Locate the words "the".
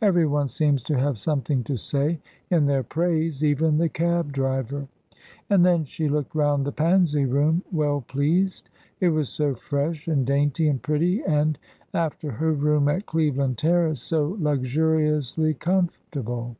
3.76-3.90, 6.64-6.72